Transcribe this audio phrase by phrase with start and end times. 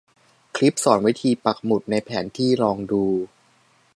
[0.55, 3.03] คลิปสอนวิธีปักหมุดในแผนที่ลองดู